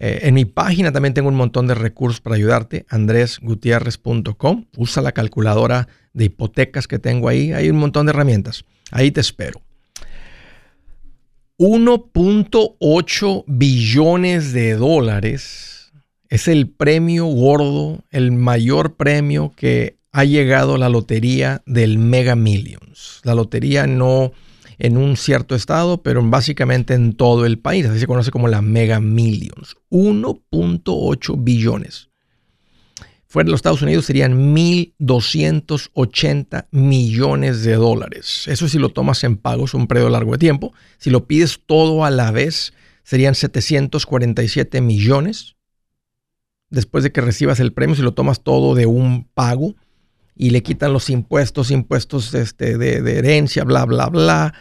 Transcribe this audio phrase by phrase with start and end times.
[0.00, 4.64] Eh, en mi página también tengo un montón de recursos para ayudarte, andresgutierrez.com.
[4.76, 7.52] Usa la calculadora de hipotecas que tengo ahí.
[7.52, 8.64] Hay un montón de herramientas.
[8.90, 9.60] Ahí te espero.
[11.58, 15.92] 1.8 billones de dólares
[16.30, 23.20] es el premio gordo, el mayor premio que ha llegado la lotería del Mega Millions.
[23.24, 24.32] La lotería no
[24.80, 27.84] en un cierto estado, pero básicamente en todo el país.
[27.86, 29.76] Así se conoce como la Mega Millions.
[29.90, 32.08] 1.8 billones.
[33.26, 38.48] Fuera de los Estados Unidos serían 1.280 millones de dólares.
[38.48, 40.72] Eso si lo tomas en pagos un periodo largo de tiempo.
[40.96, 42.72] Si lo pides todo a la vez,
[43.04, 45.56] serían 747 millones.
[46.70, 49.74] Después de que recibas el premio, si lo tomas todo de un pago
[50.34, 54.54] y le quitan los impuestos, impuestos este, de, de herencia, bla, bla, bla,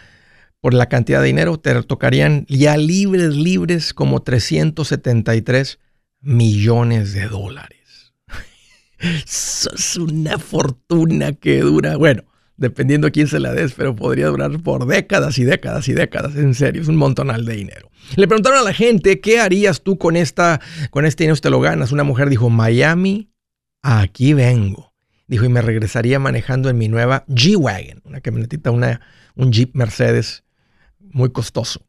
[0.62, 5.80] por la cantidad de dinero, te tocarían ya libres, libres como 373
[6.22, 8.14] millones de dólares.
[9.00, 12.24] Es una fortuna que dura, bueno,
[12.58, 16.36] dependiendo a quién se la des, pero podría durar por décadas y décadas y décadas.
[16.36, 17.90] En serio, es un montonal de dinero.
[18.18, 20.60] Le preguntaron a la gente, ¿qué harías tú con, esta,
[20.92, 21.94] con este dinero si te lo ganas?
[21.94, 23.32] Una mujer dijo, Miami,
[23.82, 24.94] aquí vengo.
[25.28, 29.00] Dijo, y me regresaría manejando en mi nueva G-Wagon, una camionetita, una,
[29.36, 30.44] un Jeep Mercedes
[31.12, 31.82] muy costoso.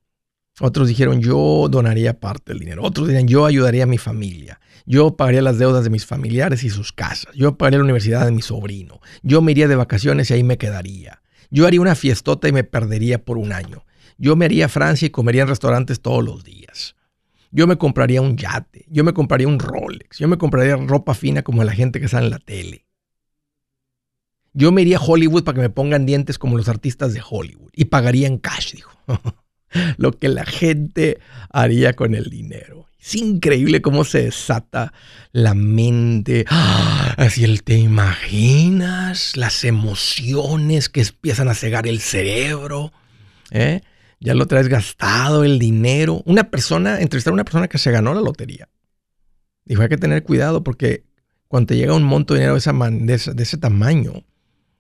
[0.61, 2.83] Otros dijeron, yo donaría parte del dinero.
[2.83, 4.61] Otros dirían, yo ayudaría a mi familia.
[4.85, 7.35] Yo pagaría las deudas de mis familiares y sus casas.
[7.35, 9.01] Yo pagaría la universidad de mi sobrino.
[9.23, 11.23] Yo me iría de vacaciones y ahí me quedaría.
[11.51, 13.85] Yo haría una fiestota y me perdería por un año.
[14.19, 16.95] Yo me haría a Francia y comería en restaurantes todos los días.
[17.51, 18.85] Yo me compraría un yate.
[18.89, 20.19] Yo me compraría un Rolex.
[20.19, 22.87] Yo me compraría ropa fina como la gente que sale en la tele.
[24.53, 27.71] Yo me iría a Hollywood para que me pongan dientes como los artistas de Hollywood.
[27.75, 28.91] Y pagaría en cash, dijo.
[29.99, 32.89] Lo que la gente haría con el dinero.
[33.01, 34.93] Es increíble cómo se desata
[35.33, 36.45] la mente.
[36.49, 37.15] ¡Ah!
[37.17, 42.93] Así el te imaginas las emociones que empiezan a cegar el cerebro.
[43.51, 43.81] ¿eh?
[44.19, 46.23] Ya lo traes gastado el dinero.
[46.27, 48.69] Una persona, entrevistar a una persona que se ganó la lotería.
[49.65, 51.05] Dijo, hay que tener cuidado porque
[51.49, 54.25] cuando te llega un monto de dinero de, ese, tamaño,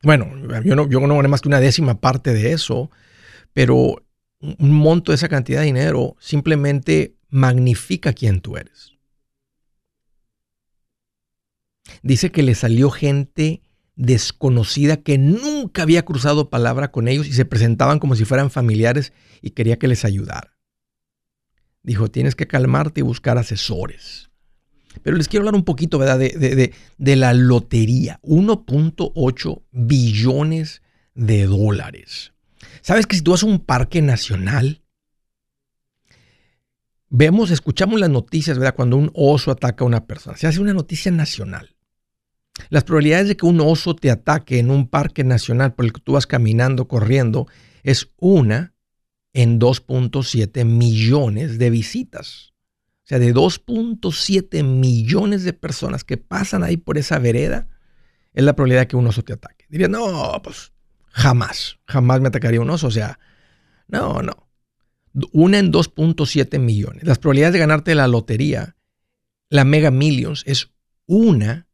[0.03, 2.91] bueno, yo no, yo no más que una décima parte de eso,
[3.53, 4.03] pero
[4.41, 8.95] un monto de esa cantidad de dinero simplemente magnifica quién tú eres.
[12.03, 13.63] Dice que le salió gente
[13.97, 19.13] desconocida que nunca había cruzado palabra con ellos y se presentaban como si fueran familiares
[19.43, 20.57] y quería que les ayudara.
[21.83, 24.30] Dijo, tienes que calmarte y buscar asesores.
[25.03, 28.21] Pero les quiero hablar un poquito de la lotería.
[28.23, 30.83] 1.8 billones
[31.15, 32.33] de dólares.
[32.83, 34.83] ¿Sabes que si tú vas a un parque nacional
[37.11, 38.75] vemos, escuchamos las noticias, ¿verdad?
[38.75, 40.37] Cuando un oso ataca a una persona.
[40.37, 41.77] Se hace una noticia nacional.
[42.71, 46.01] Las probabilidades de que un oso te ataque en un parque nacional por el que
[46.01, 47.47] tú vas caminando, corriendo,
[47.83, 48.75] es una
[49.33, 52.53] en 2.7 millones de visitas.
[53.11, 57.67] Sea, de 2.7 millones de personas que pasan ahí por esa vereda,
[58.33, 59.67] es la probabilidad que un oso te ataque.
[59.69, 60.73] Dirían, no, pues
[61.11, 62.87] jamás, jamás me atacaría un oso.
[62.87, 63.19] O sea,
[63.89, 64.51] no, no
[65.33, 67.05] una en 2.7 millones.
[67.05, 68.77] Las probabilidades de ganarte la lotería,
[69.49, 70.71] la Mega Millions, es
[71.07, 71.67] una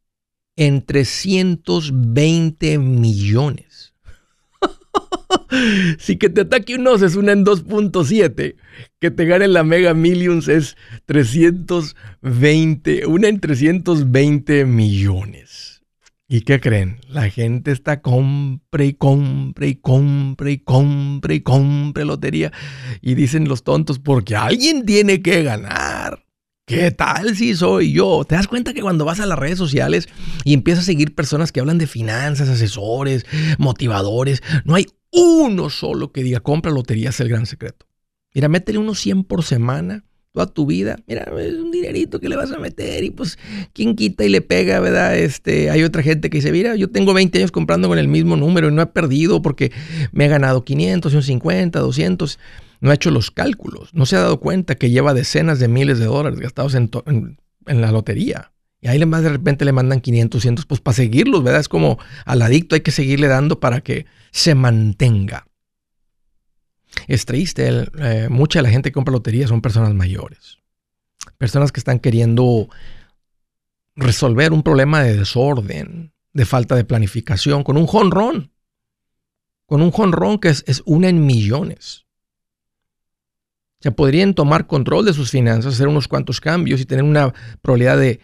[0.55, 3.93] en 320 millones.
[5.99, 8.55] si que te ataque un oso es una en 2.7,
[8.99, 15.77] que te gane la Mega Millions es 320, una en 320 millones.
[16.29, 16.99] ¿Y qué creen?
[17.07, 22.51] La gente está compre y compre y compre y compre y compre lotería.
[23.01, 26.25] Y dicen los tontos, porque alguien tiene que ganar.
[26.65, 28.25] ¿Qué tal si soy yo?
[28.27, 30.09] ¿Te das cuenta que cuando vas a las redes sociales
[30.43, 33.25] y empiezas a seguir personas que hablan de finanzas, asesores,
[33.57, 37.85] motivadores, no hay uno solo que diga compra lotería es el gran secreto?
[38.33, 40.03] Mira, métele unos 100 por semana
[40.37, 40.97] toda tu vida.
[41.07, 43.39] Mira, es un dinerito que le vas a meter y pues
[43.73, 45.17] quién quita y le pega, ¿verdad?
[45.17, 48.35] Este, hay otra gente que dice, mira, yo tengo 20 años comprando con el mismo
[48.35, 49.71] número y no he perdido porque
[50.11, 52.39] me he ganado 500, 150, 200.
[52.79, 53.95] No ha hecho los cálculos.
[53.95, 56.91] No se ha dado cuenta que lleva decenas de miles de dólares gastados en,
[57.65, 58.51] la lotería.
[58.79, 61.61] Y ahí más de repente le mandan 500, 200, pues para seguirlos, ¿verdad?
[61.61, 65.47] Es como al adicto hay que seguirle dando para que se mantenga.
[67.07, 70.57] Es triste, eh, mucha de la gente que compra lotería son personas mayores.
[71.37, 72.69] Personas que están queriendo
[73.95, 78.51] resolver un problema de desorden, de falta de planificación, con un jonrón.
[79.65, 82.05] Con un jonrón que es, es una en millones.
[83.79, 87.33] O sea, podrían tomar control de sus finanzas, hacer unos cuantos cambios y tener una
[87.61, 88.21] probabilidad de,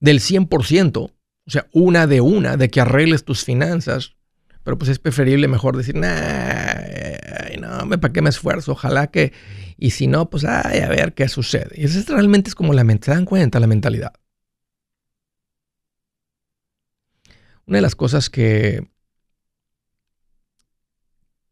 [0.00, 1.12] del 100%, o
[1.46, 4.16] sea, una de una, de que arregles tus finanzas.
[4.62, 6.74] Pero pues es preferible mejor decir, nah,
[7.60, 8.72] no, ¿para qué me esfuerzo?
[8.72, 9.32] Ojalá que...
[9.78, 11.70] Y si no, pues ay, a ver qué sucede.
[11.74, 14.12] Y eso realmente es como la ¿se dan cuenta la mentalidad?
[17.66, 18.90] Una de las cosas que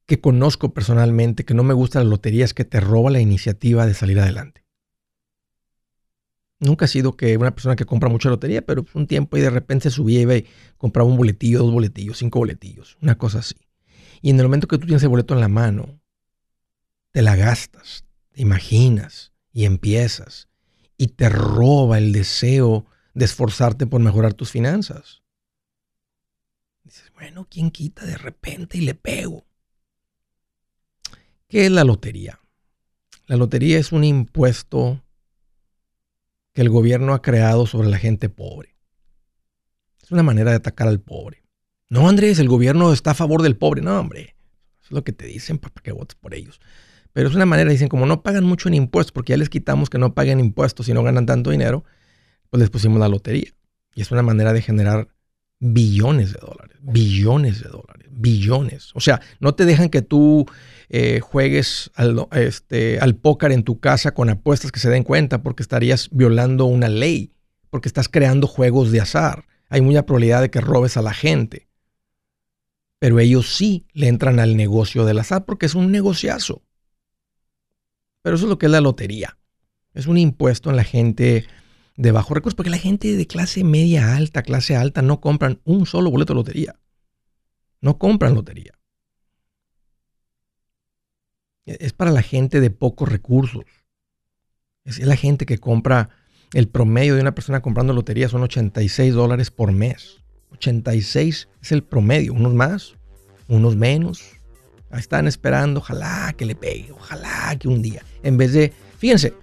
[0.09, 3.85] que conozco personalmente, que no me gusta la lotería, es que te roba la iniciativa
[3.87, 4.65] de salir adelante.
[6.61, 9.51] Nunca ha sido que una persona que compra mucha lotería, pero un tiempo y de
[9.51, 10.47] repente subía y
[10.77, 13.55] compraba un boletillo, dos boletillos, cinco boletillos, una cosa así.
[14.23, 16.01] Y en el momento que tú tienes el boleto en la mano,
[17.13, 20.49] te la gastas, te imaginas y empiezas
[20.97, 25.23] y te roba el deseo de esforzarte por mejorar tus finanzas.
[26.83, 29.47] Dices, bueno, ¿quién quita de repente y le pego?
[31.47, 32.41] ¿Qué es la lotería?
[33.27, 35.03] La lotería es un impuesto
[36.59, 38.75] que el gobierno ha creado sobre la gente pobre.
[40.03, 41.45] Es una manera de atacar al pobre.
[41.89, 43.81] No, Andrés, el gobierno está a favor del pobre.
[43.81, 44.35] No, hombre.
[44.83, 46.61] es lo que te dicen para que votes por ellos.
[47.13, 49.89] Pero es una manera, dicen, como no pagan mucho en impuestos, porque ya les quitamos
[49.89, 51.85] que no paguen impuestos y no ganan tanto dinero,
[52.51, 53.55] pues les pusimos la lotería.
[53.95, 55.15] Y es una manera de generar
[55.61, 58.91] billones de dólares, billones de dólares, billones.
[58.95, 60.47] O sea, no te dejan que tú
[60.89, 65.43] eh, juegues al, este, al póker en tu casa con apuestas que se den cuenta
[65.43, 67.33] porque estarías violando una ley,
[67.71, 69.47] porque estás creando juegos de azar.
[69.69, 71.69] Hay mucha probabilidad de que robes a la gente.
[72.99, 76.63] Pero ellos sí le entran al negocio del azar porque es un negociazo.
[78.23, 79.39] Pero eso es lo que es la lotería.
[79.95, 81.47] Es un impuesto en la gente
[81.99, 85.85] de bajo recursos, porque la gente de clase media alta, clase alta, no compran un
[85.85, 86.77] solo boleto de lotería.
[87.81, 88.73] No compran lotería.
[91.67, 93.65] Es para la gente de pocos recursos.
[94.85, 96.11] Es la gente que compra,
[96.55, 100.19] el promedio de una persona comprando lotería son 86 dólares por mes.
[100.53, 102.95] 86 es el promedio, unos más,
[103.49, 104.23] unos menos.
[104.93, 108.05] Están esperando, ojalá que le pegue, ojalá que un día.
[108.23, 109.35] En vez de, fíjense,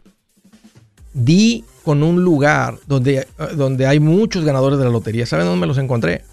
[1.15, 5.25] di con un lugar donde, donde hay muchos ganadores de la lotería.
[5.25, 6.23] ¿Saben dónde me los encontré?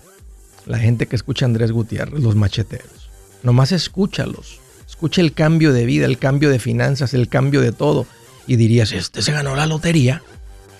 [0.67, 3.08] La gente que escucha a Andrés Gutiérrez, los macheteros.
[3.43, 4.61] Nomás escúchalos.
[4.87, 8.06] Escucha el cambio de vida, el cambio de finanzas, el cambio de todo.
[8.46, 10.23] Y dirías, este se ganó la lotería.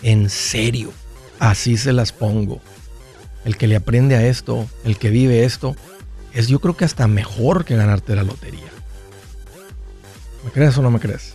[0.03, 0.93] En serio,
[1.39, 2.61] así se las pongo.
[3.45, 5.77] El que le aprende a esto, el que vive esto,
[6.33, 8.71] es yo creo que hasta mejor que ganarte la lotería.
[10.45, 11.35] ¿Me crees o no me crees?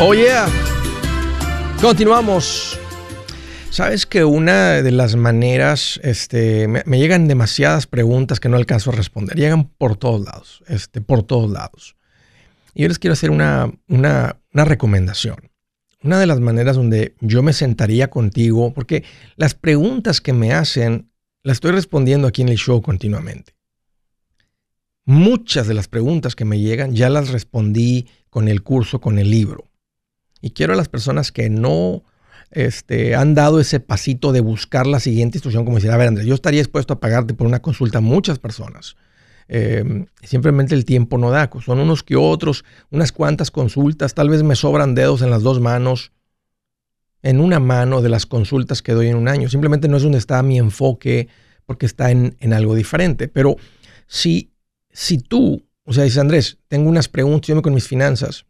[0.00, 0.48] Oh yeah.
[1.80, 2.76] Continuamos.
[3.70, 8.94] Sabes que una de las maneras, este, me, llegan demasiadas preguntas que no alcanzo a
[8.94, 9.36] responder.
[9.36, 11.94] Llegan por todos lados, este, por todos lados.
[12.74, 15.50] Y yo les quiero hacer una, una, una recomendación.
[16.02, 19.04] Una de las maneras donde yo me sentaría contigo, porque
[19.36, 21.08] las preguntas que me hacen
[21.44, 23.54] las estoy respondiendo aquí en el show continuamente.
[25.04, 29.30] Muchas de las preguntas que me llegan ya las respondí con el curso, con el
[29.30, 29.68] libro.
[30.44, 32.02] Y quiero a las personas que no
[32.50, 36.26] este, han dado ese pasito de buscar la siguiente instrucción, como decir, a ver, Andrés,
[36.26, 38.94] yo estaría dispuesto a pagarte por una consulta a muchas personas.
[39.48, 41.48] Em, simplemente el tiempo no da.
[41.64, 45.60] Son unos que otros, unas cuantas consultas, tal vez me sobran dedos en las dos
[45.60, 46.12] manos,
[47.22, 49.48] en una mano de las consultas que doy en un año.
[49.48, 51.28] Simplemente no es donde está mi enfoque
[51.64, 53.28] porque está en, en algo diferente.
[53.28, 53.56] Pero
[54.06, 54.52] si,
[54.90, 58.44] si tú, o sea, dices, Andrés, tengo unas preguntas, yo me con mis finanzas,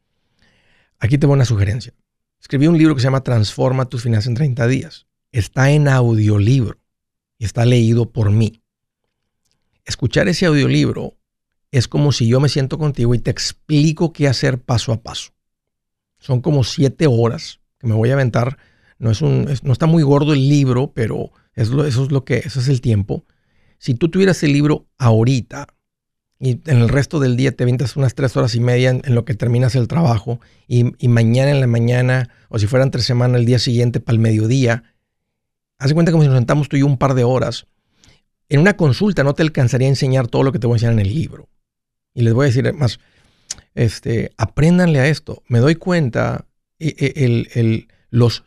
[1.04, 1.92] Aquí te voy una sugerencia.
[2.40, 5.06] Escribí un libro que se llama Transforma tus finanzas en 30 días.
[5.32, 6.80] Está en audiolibro
[7.36, 8.62] y está leído por mí.
[9.84, 11.18] Escuchar ese audiolibro
[11.70, 15.32] es como si yo me siento contigo y te explico qué hacer paso a paso.
[16.20, 18.56] Son como siete horas que me voy a aventar.
[18.98, 22.60] No, es un, no está muy gordo el libro, pero eso es lo que, eso
[22.60, 23.26] es el tiempo.
[23.76, 25.66] Si tú tuvieras el libro ahorita,
[26.38, 29.24] y en el resto del día te avientas unas tres horas y media en, lo
[29.24, 33.46] que terminas el trabajo y, mañana en la mañana o si fueran tres semanas el
[33.46, 34.82] día siguiente para el mediodía,
[35.78, 37.66] haz cuenta como si nos sentamos tú y yo un par de horas.
[38.48, 40.94] En una consulta no te alcanzaría a enseñar todo lo que te voy a enseñar
[40.94, 41.48] en el libro.
[42.12, 42.98] Y les voy a decir más,
[43.74, 45.42] este, apréndanle a esto.
[45.48, 46.46] Me doy cuenta
[46.78, 48.44] e, e, el, el, los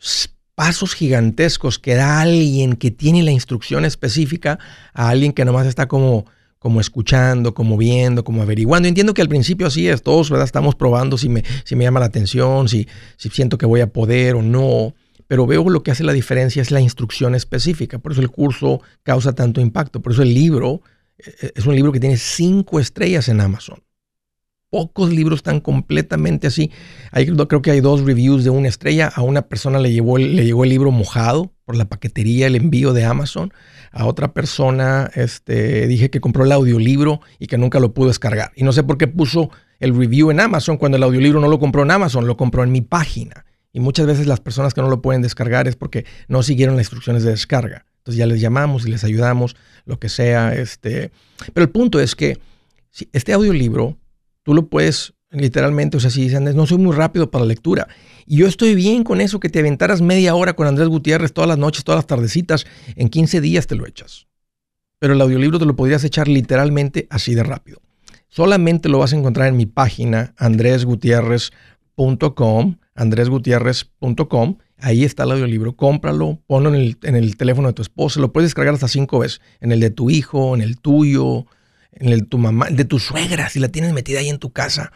[0.54, 4.58] pasos gigantescos que da alguien que tiene la instrucción específica
[4.92, 6.26] a alguien que nomás está como
[6.58, 8.88] como escuchando, como viendo, como averiguando.
[8.88, 10.46] Entiendo que al principio así es, todos ¿verdad?
[10.46, 13.92] estamos probando si me, si me llama la atención, si, si siento que voy a
[13.92, 14.94] poder o no,
[15.28, 18.80] pero veo lo que hace la diferencia es la instrucción específica, por eso el curso
[19.02, 20.82] causa tanto impacto, por eso el libro
[21.18, 23.82] eh, es un libro que tiene cinco estrellas en Amazon.
[24.70, 26.70] Pocos libros están completamente así.
[27.10, 29.10] Hay, creo que hay dos reviews de una estrella.
[29.14, 32.92] A una persona le, llevó, le llegó el libro mojado por la paquetería, el envío
[32.92, 33.52] de Amazon.
[33.92, 38.52] A otra persona este, dije que compró el audiolibro y que nunca lo pudo descargar.
[38.56, 41.58] Y no sé por qué puso el review en Amazon cuando el audiolibro no lo
[41.58, 43.46] compró en Amazon, lo compró en mi página.
[43.72, 46.82] Y muchas veces las personas que no lo pueden descargar es porque no siguieron las
[46.82, 47.86] instrucciones de descarga.
[47.98, 50.54] Entonces ya les llamamos y les ayudamos, lo que sea.
[50.54, 51.10] Este.
[51.52, 52.38] Pero el punto es que
[52.90, 53.98] si este audiolibro
[54.48, 57.86] Tú lo puedes literalmente, o sea, si dices, no soy muy rápido para la lectura.
[58.24, 61.48] Y yo estoy bien con eso, que te aventaras media hora con Andrés Gutiérrez todas
[61.48, 62.64] las noches, todas las tardecitas,
[62.96, 64.26] en 15 días te lo echas.
[64.98, 67.82] Pero el audiolibro te lo podrías echar literalmente así de rápido.
[68.28, 74.56] Solamente lo vas a encontrar en mi página andresgutierrez.com, andresgutierrez.com.
[74.78, 78.32] Ahí está el audiolibro, cómpralo, ponlo en el, en el teléfono de tu esposa, lo
[78.32, 81.44] puedes descargar hasta cinco veces, en el de tu hijo, en el tuyo,
[81.92, 84.92] en el tu mamá, de tu suegra, si la tienes metida ahí en tu casa.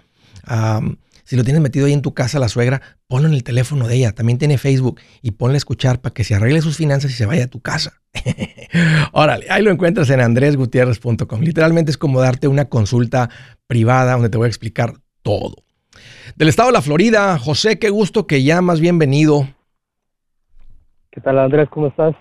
[1.25, 3.97] si lo tienes metido ahí en tu casa, la suegra, ponlo en el teléfono de
[3.97, 4.13] ella.
[4.13, 7.27] También tiene Facebook y ponle a escuchar para que se arregle sus finanzas y se
[7.27, 8.03] vaya a tu casa.
[9.13, 11.41] Órale, ahí lo encuentras en andresgutierrez.com.
[11.41, 13.31] Literalmente es como darte una consulta
[13.67, 15.57] privada donde te voy a explicar todo.
[16.37, 19.49] Del estado de la Florida, José, qué gusto que llamas, bienvenido.
[21.11, 21.69] ¿Qué tal, Andrés?
[21.71, 22.15] ¿Cómo estás?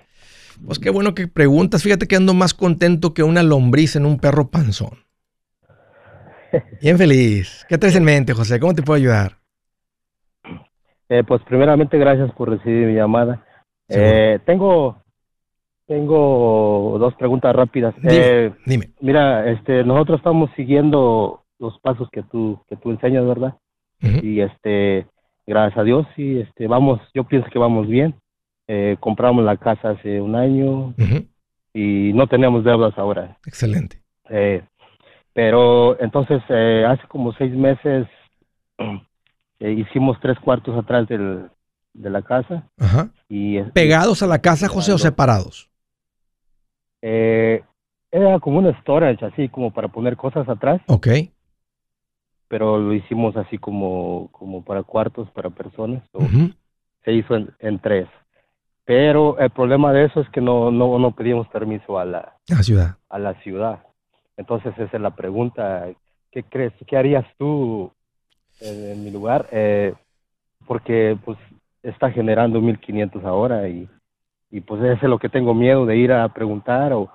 [0.65, 1.83] Pues qué bueno que preguntas.
[1.83, 4.99] Fíjate que ando más contento que una lombriz en un perro panzón.
[6.81, 7.65] Bien feliz.
[7.69, 8.59] ¿Qué traes en mente, José?
[8.59, 9.37] ¿Cómo te puedo ayudar?
[11.09, 13.43] Eh, pues primeramente gracias por recibir mi llamada.
[13.89, 14.97] Eh, tengo
[15.87, 17.93] tengo dos preguntas rápidas.
[17.97, 18.89] Dime, Eh, dime.
[19.01, 23.55] mira, este, nosotros estamos siguiendo los pasos que tú que tú enseñas, ¿verdad?
[24.01, 25.05] Y este,
[25.45, 28.15] gracias a Dios, sí, este, vamos, yo pienso que vamos bien.
[28.73, 30.93] Eh, compramos la casa hace un año
[31.73, 33.37] y no tenemos deudas ahora.
[33.45, 34.01] Excelente.
[34.29, 34.63] Eh,
[35.33, 38.07] pero entonces, eh, hace como seis meses
[39.59, 41.49] eh, hicimos tres cuartos atrás del,
[41.93, 43.09] de la casa Ajá.
[43.27, 45.69] y ¿Pegados a la casa, José, o separados?
[47.01, 47.61] eh,
[48.09, 51.07] era como un storage, así como para poner cosas atrás, Ok.
[52.47, 56.03] pero lo hicimos así como, como para cuartos, para personas.
[57.03, 58.07] Se hizo en, en tres.
[58.85, 62.63] Pero el problema de eso es que no, no, no pedimos permiso a la, La
[62.63, 62.97] ciudad.
[63.09, 63.83] a la ciudad.
[64.37, 65.87] Entonces esa es la pregunta.
[66.31, 66.73] ¿Qué crees?
[66.87, 67.91] ¿Qué harías tú
[68.59, 69.47] en, en mi lugar?
[69.51, 69.93] Eh,
[70.65, 71.37] porque pues
[71.83, 73.87] está generando 1.500 ahora y,
[74.49, 77.09] y pues eso es lo que tengo miedo de ir a preguntar o,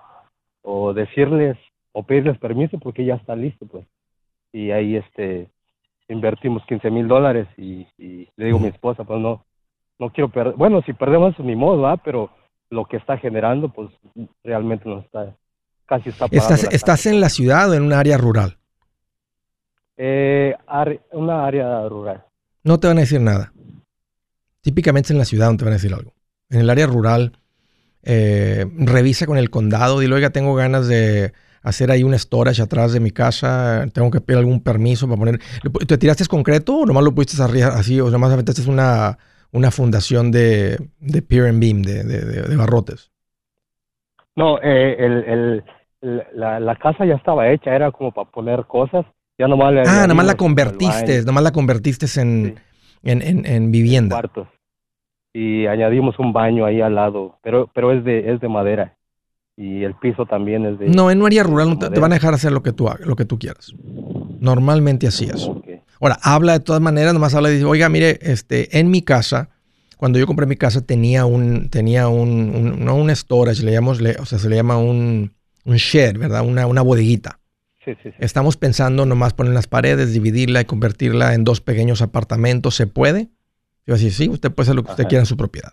[0.63, 1.57] o decirles
[1.93, 3.87] o pedirles permiso porque ya está listo pues.
[4.53, 5.49] Y ahí este
[6.09, 9.45] invertimos 15 mil dólares y, y le digo a mi esposa pues no
[9.99, 10.55] no quiero perder.
[10.55, 11.97] Bueno, si perdemos ni modo, ¿va?
[11.97, 12.31] Pero
[12.71, 13.91] lo que está generando pues
[14.43, 15.35] realmente no está
[15.87, 17.11] casi está ¿Estás, la ¿Estás casa.
[17.11, 18.59] en la ciudad o en un área rural?
[19.97, 20.55] Eh,
[21.13, 22.25] una área rural.
[22.65, 23.53] No te van a decir nada.
[24.61, 26.13] Típicamente en la ciudad no te van a decir algo.
[26.51, 27.39] En el área rural,
[28.03, 30.01] eh, revisa con el condado.
[30.01, 33.87] Dile, oiga, tengo ganas de hacer ahí un storage atrás de mi casa.
[33.93, 35.41] Tengo que pedir algún permiso para poner.
[35.87, 38.01] ¿Te tiraste concreto o nomás lo pusiste arriba, así?
[38.01, 39.17] O nomás aventaste una,
[39.57, 43.11] una fundación de, de pier and beam, de, de- barrotes.
[44.37, 45.65] No, eh, el, el,
[46.03, 49.07] el- la, la casa ya estaba hecha, era como para poner cosas.
[49.39, 52.63] Ya nomás le Ah, nomás la convertiste, nomás la convertiste en, Sí.
[53.11, 54.17] en, en- en vivienda.
[54.17, 54.49] cuartos.
[55.33, 58.97] Y añadimos un baño ahí al lado, pero pero es de es de madera.
[59.57, 62.17] Y el piso también es de No, en un área rural no te, van a
[62.17, 63.75] dejar hacer lo que tú lo que tú quieras.
[64.41, 65.51] Normalmente así es.
[66.07, 69.49] Ahora, habla de todas maneras, nomás habla y dice, oiga, mire, este, en mi casa,
[69.97, 74.01] cuando yo compré mi casa tenía un, tenía un, un- no un storage, le llamamos,
[74.01, 76.47] le- o sea, se le llama un, un shed, ¿verdad?
[76.47, 77.41] Una, una bodeguita.
[77.85, 78.17] Sí, sí, sí.
[78.21, 82.77] Estamos pensando nomás poner las paredes, dividirla y convertirla en dos pequeños apartamentos.
[82.77, 83.31] ¿Se puede?
[83.85, 85.09] Yo decir, sí, usted puede hacer lo que usted Ajá.
[85.09, 85.73] quiera en su propiedad.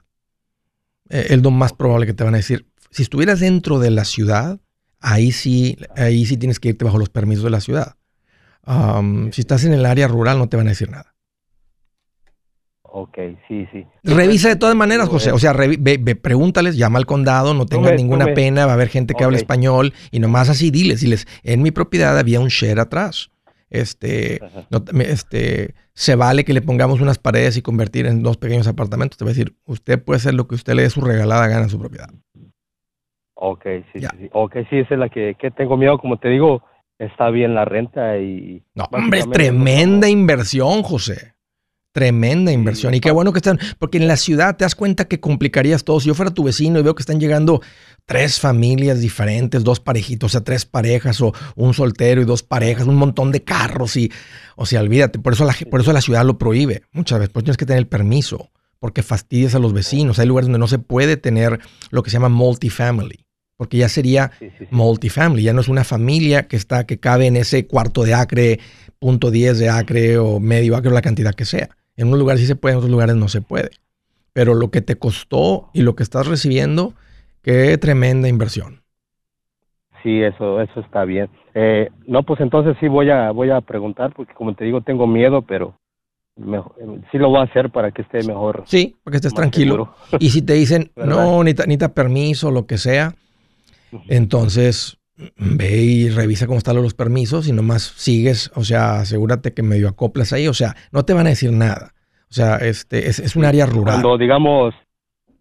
[1.10, 2.66] Eh, es lo más probable que te van a decir.
[2.90, 4.60] Si estuvieras dentro de la ciudad,
[5.00, 7.98] ahí sí, ahí sí tienes que irte bajo los permisos de la ciudad.
[8.66, 11.14] Um, si estás en el área rural, no te van a decir nada.
[12.96, 13.86] Ok, sí, sí.
[14.04, 15.30] Revisa de todas maneras, José.
[15.32, 18.74] Eh, O sea, revi- ve- ve- pregúntales, llama al condado, no tengas ninguna pena, va
[18.74, 19.42] a haber gente que habla Ok.
[19.42, 23.32] español y nomás así diles, diles, en mi propiedad había un shed atrás.
[23.72, 28.68] Este, no este, se vale que le pongamos unas paredes y convertir en dos pequeños
[28.68, 29.18] apartamentos.
[29.18, 31.64] Te va a decir, usted puede hacer lo que usted le dé su regalada gana
[31.64, 32.10] en su propiedad.
[33.34, 34.10] Ok, sí, Ya.
[34.12, 34.30] sí, sí.
[34.34, 35.98] Ok, sí, esa es la que, que tengo miedo.
[35.98, 36.62] Como te digo,
[37.06, 38.64] está bien la renta y...
[38.76, 41.34] No, hombre, tremenda inversión, José.
[41.94, 42.96] Tremenda inversión.
[42.96, 46.00] Y qué bueno que están, porque en la ciudad te das cuenta que complicarías todo.
[46.00, 47.62] Si yo fuera tu vecino y veo que están llegando
[48.06, 52.88] tres familias diferentes, dos parejitos, o sea, tres parejas, o un soltero y dos parejas,
[52.88, 54.12] un montón de carros, y,
[54.56, 57.46] o sea, olvídate, por eso la, por eso la ciudad lo prohíbe muchas veces, pues
[57.46, 60.18] tienes que tener el permiso, porque fastidias a los vecinos.
[60.18, 61.60] Hay lugares donde no se puede tener
[61.92, 64.68] lo que se llama multifamily, porque ya sería Sí, sí, sí.
[64.72, 68.60] multifamily, ya no es una familia que está, que cabe en ese cuarto de acre,
[69.00, 71.70] punto 10 de acre o medio acre o la cantidad que sea.
[71.96, 73.70] En unos lugares sí se puede, en otros lugares no se puede.
[74.34, 76.94] Pero lo que te costó y lo que estás recibiendo,
[77.44, 78.82] qué tremenda inversión.
[80.02, 81.30] Sí, eso, eso está bien.
[81.54, 85.08] Eh, no, pues entonces sí voy a, voy a preguntar porque como te digo tengo
[85.08, 85.76] miedo, pero
[86.36, 86.76] mejor-
[87.12, 88.64] sí lo voy a hacer para que esté mejor.
[88.68, 89.76] Sí, porque estés más tranquilo.
[89.76, 89.96] seguro.
[90.20, 93.16] Y si te dicen, no, necesita, necesita permiso, lo que sea,
[94.08, 94.98] entonces
[95.38, 99.88] ve y revisa cómo están los permisos y nomás sigues, o sea, asegúrate que medio
[99.88, 101.94] acoplas ahí, o sea, no te van a decir nada.
[102.30, 104.02] O sea, este es, es un área rural.
[104.02, 104.74] Cuando digamos,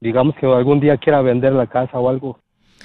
[0.01, 2.39] digamos que algún día quiera vender la casa o algo,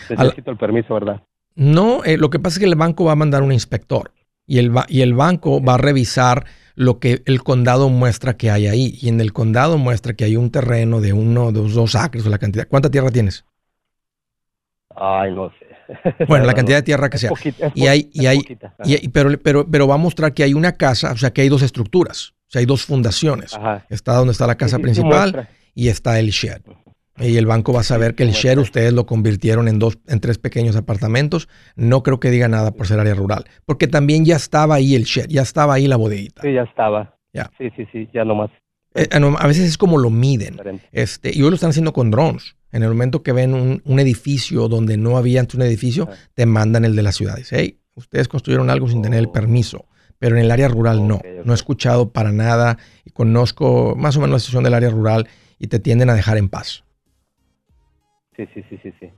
[0.09, 1.21] necesito el permiso, ¿verdad?
[1.55, 4.11] No, eh, lo que pasa es que el banco va a mandar un inspector
[4.45, 8.67] y el, y el banco va a revisar lo que el condado muestra que hay
[8.67, 8.97] ahí.
[9.01, 12.29] Y en el condado muestra que hay un terreno de uno, dos, dos acres o
[12.29, 12.67] la cantidad.
[12.67, 13.43] ¿Cuánta tierra tienes?
[14.99, 16.25] Ay, no sé.
[16.27, 17.29] Bueno, la cantidad de tierra que sea.
[17.29, 18.75] poquita, Y hay, y hay, poquita.
[18.83, 21.49] y pero, pero, pero va a mostrar que hay una casa, o sea, que hay
[21.49, 23.53] dos estructuras, o sea, hay dos fundaciones.
[23.53, 23.85] Ajá.
[23.89, 26.61] Está donde está la casa Sí, sí, sí principal y está el shed.
[27.19, 30.19] Y el banco va a saber que el shed ustedes lo convirtieron en dos, en
[30.19, 31.49] tres pequeños apartamentos.
[31.75, 35.03] No creo que diga nada por ser área rural, porque también ya estaba ahí el
[35.03, 36.43] shed, ya estaba ahí la bodeguita.
[36.43, 37.15] Sí, ya estaba.
[37.33, 37.49] Ya.
[37.57, 38.51] Sí, sí, sí, ya nomás.
[38.93, 40.59] Eh, no, a veces es como lo miden.
[40.91, 42.55] Este, y hoy lo están haciendo con drones.
[42.71, 46.85] En el momento que ven un, edificio donde no había antes un edificio, te mandan
[46.85, 47.35] el de la ciudad.
[47.35, 49.31] Dice, hey, ustedes construyeron algo sin tener el oh.
[49.31, 49.85] permiso.
[50.19, 51.19] Pero en el área rural no.
[51.45, 55.27] No he escuchado para nada y conozco más o menos la situación del área rural
[55.59, 56.83] y te tienden a dejar en paz.
[58.35, 59.09] Sí, sí, sí, sí, sí.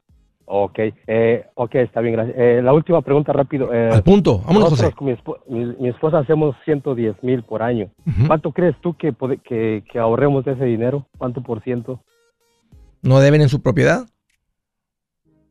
[0.51, 2.35] Ok, eh, ok, está bien, gracias.
[2.35, 3.71] Eh, la última pregunta rápido.
[3.71, 4.91] Eh, Al punto, vámonos, José.
[4.93, 7.91] Con mi, esposa hacemos 110 mil por año.
[8.25, 11.05] ¿Cuánto crees tú que, que, que ahorremos de ese dinero?
[11.19, 12.01] ¿Cuánto por ciento?
[13.01, 14.07] ¿No deben en su propiedad?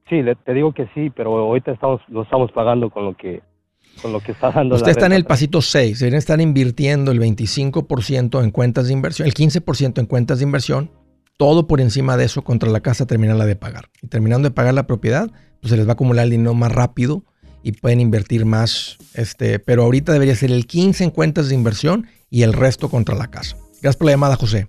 [0.09, 3.43] Sí, te digo que sí, pero ahorita estamos, lo estamos pagando con lo que,
[4.01, 4.77] con lo que está dando.
[4.77, 9.29] Usted está en el pasito 6, deben estar invirtiendo el 25% en cuentas de inversión,
[9.29, 10.91] el 15% en cuentas de inversión,
[11.37, 13.91] todo por encima de eso contra la casa terminarla de pagar.
[14.03, 15.31] Y terminando de pagar la propiedad,
[15.61, 17.25] pues se les va a acumular el dinero más rápido
[17.63, 22.07] y pueden invertir más, este, pero ahorita debería ser el 15 en cuentas de inversión
[22.31, 23.57] y el resto contra la casa.
[23.83, 24.69] Gracias por la llamada, José.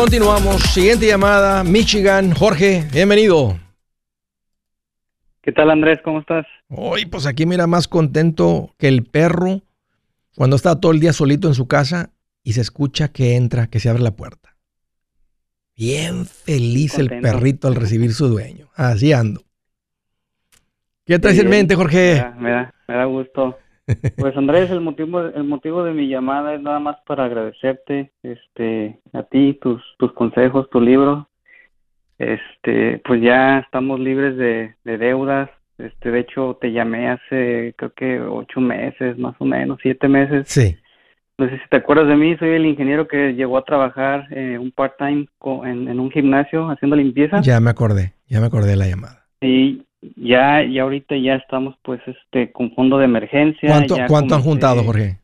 [0.00, 0.62] Continuamos.
[0.62, 2.32] Siguiente llamada, Michigan.
[2.32, 3.58] Jorge, bienvenido.
[5.42, 5.98] ¿Qué tal Andrés?
[6.02, 6.46] ¿Cómo estás?
[6.68, 9.60] Hoy, pues aquí mira más contento que el perro
[10.34, 13.78] cuando está todo el día solito en su casa y se escucha que entra, que
[13.78, 14.56] se abre la puerta.
[15.76, 18.68] Bien feliz el perrito al recibir su dueño.
[18.76, 19.42] Así ando.
[21.04, 22.24] ¿Qué traes en mente, Jorge?
[22.38, 22.50] me
[22.88, 23.58] da gusto.
[24.16, 28.98] Pues Andrés, el motivo, el motivo de mi llamada es nada más para agradecerte, este,
[29.12, 31.28] a ti, tus, tus consejos, tu libro.
[32.18, 35.48] Este, pues ya estamos libres de, deudas.
[35.78, 40.46] Este, de hecho, te llamé hace, creo que ocho meses, más o menos, siete meses.
[40.46, 40.76] Sí.
[41.38, 44.58] No sé si te acuerdas de mí, soy el ingeniero que llegó a trabajar eh,
[44.58, 45.26] un part-time
[45.64, 47.40] en, en un gimnasio haciendo limpieza.
[47.40, 49.24] Ya me acordé, ya me acordé de la llamada.
[49.40, 53.68] Y ya, y ahorita ya estamos pues este con fondo de emergencia.
[53.68, 55.18] ¿Cuánto, ¿cuánto han juntado, Jorge?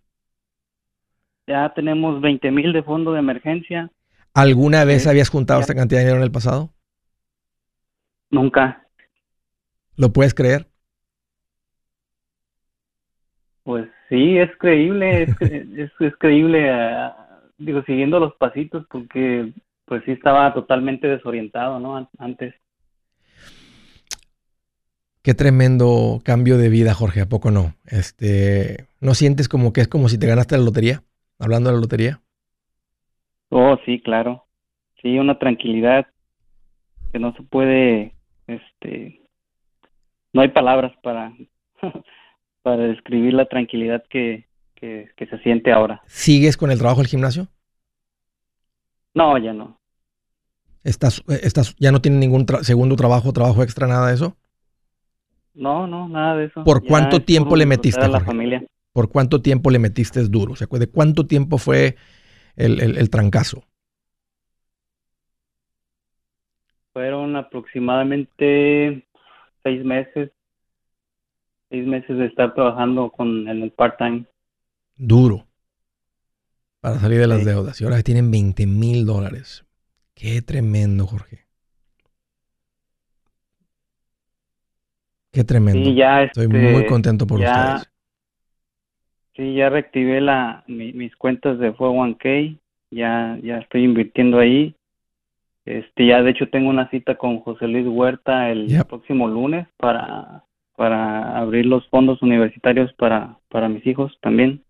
[1.47, 3.91] Ya tenemos 20 mil de fondo de emergencia.
[4.35, 6.71] ¿Alguna vez habías juntado esta cantidad de dinero en el pasado?
[8.31, 8.87] Nunca.
[9.97, 10.67] ¿Lo puedes creer?
[13.63, 15.31] Pues sí, es creíble, es,
[16.01, 19.53] es, creíble, ah, digo, siguiendo los pasitos, porque
[19.87, 22.09] pues sí estaba totalmente desorientado, ¿no?
[22.19, 22.55] Antes.
[25.27, 27.75] Qué tremendo cambio de vida, Jorge, ¿a poco no?
[27.85, 31.03] Este, ¿no sientes como que es como si te ganaste la lotería?
[31.41, 32.21] Hablando de la lotería.
[33.49, 34.47] Oh, sí, claro.
[35.03, 36.07] Sí, una tranquilidad
[37.13, 38.15] que no se puede,
[38.47, 39.21] este,
[40.33, 41.35] no hay palabras para,
[42.63, 46.03] para describir la tranquilidad que, que, se siente ahora.
[46.07, 47.49] ¿Sigues con el trabajo del gimnasio?
[49.13, 49.81] No, ya no.
[50.85, 54.37] ¿Estás, estás, ya no tiene ningún segundo trabajo, trabajo extra, nada de eso?
[55.57, 56.63] No, no, nada de eso.
[56.65, 58.63] ¿Por cuánto tiempo le metiste, la familia.
[58.93, 60.53] ¿Por cuánto tiempo le metiste duro?
[60.53, 61.97] O sea, ¿de cuánto tiempo fue
[62.57, 63.65] el, el, trancazo?
[66.93, 69.07] Fueron aproximadamente
[69.63, 70.31] seis meses.
[71.71, 74.27] Seis meses de estar trabajando con el part-time.
[74.97, 75.47] Duro.
[76.81, 77.81] Para salir de las deudas.
[77.81, 79.65] Y ahora tienen 20 mil dólares.
[80.15, 81.46] Qué tremendo, Jorge.
[85.37, 85.91] Qué tremendo.
[85.91, 87.93] ya, Estoy muy este, contento por ustedes.
[89.35, 92.59] Sí, ya reactivé la, mis cuentas de 401k,
[92.91, 94.75] ya, ya estoy invirtiendo ahí.
[95.67, 100.45] Este, ya de hecho tengo una cita con José Luis Huerta el próximo lunes para,
[100.75, 104.63] para abrir los fondos universitarios para, para mis hijos también.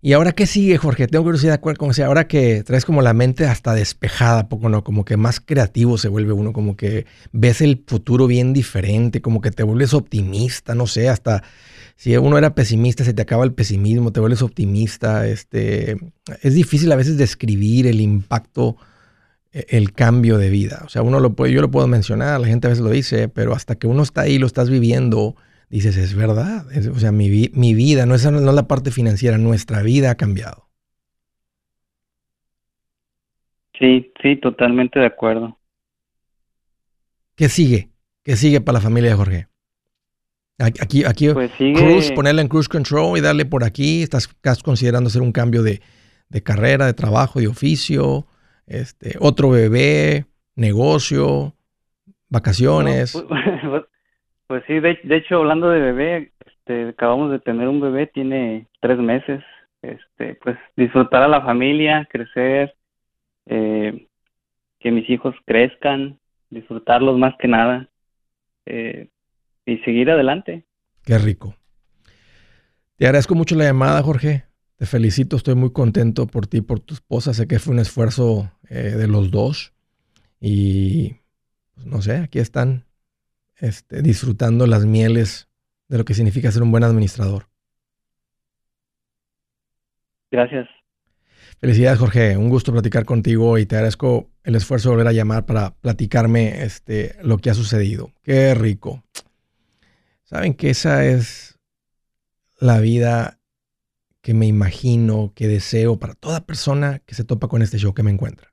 [0.00, 1.08] ¿Y ahora qué sigue, Jorge?
[1.08, 5.04] Tengo curiosidad con sea, ahora que traes como la mente hasta despejada, poco no, como
[5.04, 9.50] que más creativo se vuelve uno, como que ves el futuro bien diferente, como que
[9.50, 11.42] te vuelves optimista, no sé, hasta
[11.96, 15.96] si uno era pesimista, se te acaba el pesimismo, te vuelves optimista, este,
[16.42, 18.76] es difícil a veces describir el impacto,
[19.52, 20.82] e, el cambio de vida.
[20.84, 23.28] O sea, uno lo puede, yo lo puedo mencionar, la gente a veces lo dice,
[23.28, 25.34] pero hasta que uno está ahí, lo estás viviendo,
[25.68, 26.66] dices, es verdad.
[26.90, 30.68] o sea, mi, vida, no es, no es la parte financiera, nuestra vida ha cambiado.
[33.78, 35.56] Sí, sí, totalmente de acuerdo.
[37.36, 37.90] ¿Qué sigue?
[38.24, 39.46] ¿Qué sigue para la familia de Jorge?
[40.58, 44.02] Aquí, aquí pues cruise, ponerla en cruise control y darle por aquí.
[44.02, 44.28] Estás,
[44.64, 45.80] considerando hacer un cambio de,
[46.42, 48.26] carrera, de trabajo, de oficio,
[48.66, 50.26] este, otro bebé,
[50.56, 51.54] negocio,
[52.28, 53.12] vacaciones.
[53.12, 53.24] Pues,
[53.70, 53.82] pues,
[54.48, 58.98] pues sí, de, hecho, hablando de bebé, este, acabamos de tener un bebé, tiene tres
[58.98, 59.44] meses.
[59.82, 62.74] Este, pues disfrutar a la familia, crecer,
[63.46, 64.08] eh,
[64.80, 66.18] que mis hijos crezcan,
[66.50, 67.88] disfrutarlos más que nada
[68.66, 69.08] eh,
[69.66, 70.64] y seguir adelante.
[71.04, 71.54] Qué rico.
[72.96, 74.46] Te agradezco mucho la llamada, Jorge.
[74.76, 77.34] Te felicito, estoy muy contento por ti, por tu esposa.
[77.34, 79.74] Sé que fue un esfuerzo eh, de los dos.
[80.40, 81.16] Y
[81.74, 82.87] pues, no sé, aquí están
[83.60, 85.48] este, disfrutando las mieles
[85.88, 87.48] de lo que significa ser un buen administrador.
[90.30, 90.68] Gracias.
[91.60, 92.36] Felicidades, Jorge.
[92.36, 96.62] Un gusto platicar contigo y te agradezco el esfuerzo de volver a llamar para platicarme
[96.62, 98.12] este, lo que ha sucedido.
[98.22, 99.02] Qué rico.
[100.24, 101.58] Saben que esa es
[102.60, 103.40] la vida
[104.20, 108.02] que me imagino, que deseo para toda persona que se topa con este show que
[108.02, 108.52] me encuentra.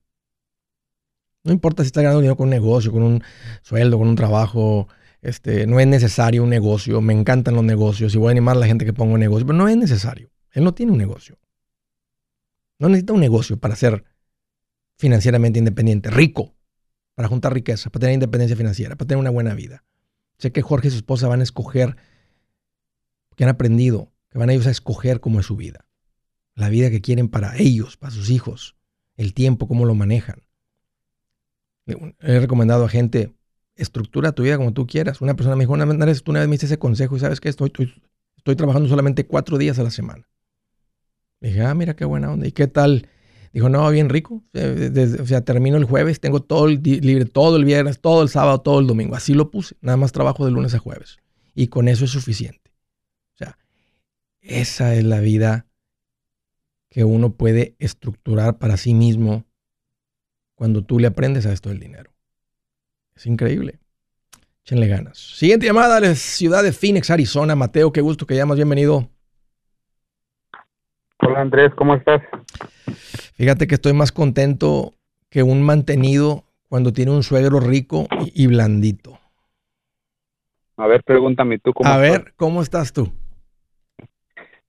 [1.46, 3.24] No importa si está ganando dinero con un negocio, con un
[3.62, 4.88] sueldo, con un trabajo.
[5.22, 7.02] Este, no es necesario un negocio.
[7.02, 9.46] Me encantan los negocios y voy a animar a la gente que ponga un negocio,
[9.46, 10.32] pero no es necesario.
[10.52, 11.38] Él no tiene un negocio.
[12.80, 14.04] No necesita un negocio para ser
[14.98, 16.56] financieramente independiente, rico,
[17.14, 19.84] para juntar riqueza, para tener independencia financiera, para tener una buena vida.
[20.40, 21.96] Sé que Jorge y su esposa van a escoger,
[23.36, 25.86] que han aprendido, que van a ellos a escoger cómo es su vida.
[26.56, 28.76] La vida que quieren para ellos, para sus hijos,
[29.16, 30.45] el tiempo, cómo lo manejan.
[31.86, 33.36] He recomendado a gente,
[33.76, 35.22] estructura tu vida como tú quieras.
[35.22, 37.40] Una persona me dijo, una vez, tú una vez me diste ese consejo y sabes
[37.40, 37.72] que estoy,
[38.38, 40.28] estoy, trabajando solamente cuatro días a la semana.
[41.42, 42.48] Le dije, ah, mira qué buena onda.
[42.48, 43.08] ¿Y qué tal?
[43.54, 44.44] Dijo, no, bien rico.
[44.54, 48.62] o sea, termino el jueves, tengo todo el libre, todo el viernes, todo el sábado,
[48.62, 49.16] todo el domingo.
[49.16, 49.76] Así lo puse.
[49.82, 51.20] Nada más trabajo de lunes a jueves.
[51.54, 52.72] Y con eso es suficiente.
[53.36, 53.58] O sea,
[54.42, 55.68] esa es la vida
[56.90, 59.46] que uno puede estructurar para sí mismo
[60.56, 62.12] cuando tú le aprendes a esto del dinero.
[63.16, 63.80] Es increíble.
[64.64, 65.18] Échenle ganas.
[65.18, 67.56] Siguiente llamada de ciudad de Phoenix, Arizona.
[67.56, 68.56] Mateo, qué gusto que llamas.
[68.58, 69.08] Bienvenido.
[71.20, 72.22] Hola Andrés, ¿cómo estás?
[73.36, 74.94] Fíjate que estoy más contento
[75.30, 79.18] que un mantenido cuando tiene un suegro rico y, blandito.
[80.78, 83.12] A ver, pregúntame tú cómo A ver, ¿cómo estás tú?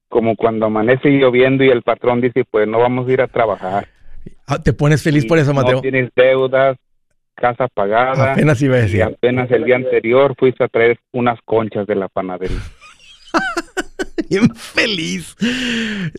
[0.08, 3.88] Como cuando amanece lloviendo y el patrón dice, pues no vamos a ir a trabajar.
[4.46, 5.76] Ah, ¿Te pones feliz por eso, Mateo?
[5.76, 6.76] No tienes deudas,
[7.34, 8.32] casa pagada.
[8.32, 8.98] Apenas iba a decir.
[8.98, 12.58] Y apenas el día anterior fuiste a traer unas conchas de la panadería.
[14.30, 15.36] Bien feliz.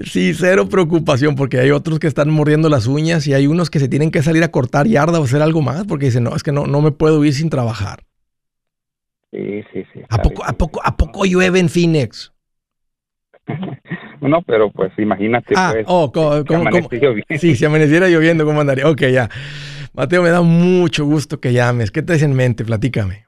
[0.03, 3.79] Sí, cero preocupación, porque hay otros que están mordiendo las uñas y hay unos que
[3.79, 6.43] se tienen que salir a cortar yarda o hacer algo más, porque dicen, no, es
[6.43, 8.03] que no, no me puedo ir sin trabajar.
[9.31, 10.01] Sí, sí, sí.
[10.09, 12.33] ¿A poco, ¿A poco, a poco llueve en Phoenix?
[14.21, 15.53] No, pero pues imagínate.
[15.57, 16.43] Ah, pues, oh, ¿cómo,
[17.37, 18.89] Sí, si amaneciera lloviendo, ¿cómo andaría?
[18.89, 19.29] Ok, ya.
[19.93, 21.91] Mateo, me da mucho gusto que llames.
[21.91, 22.65] ¿Qué te traes en mente?
[22.65, 23.25] Platícame.